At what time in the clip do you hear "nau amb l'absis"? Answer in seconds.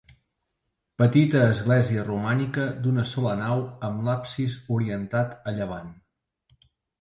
3.43-4.57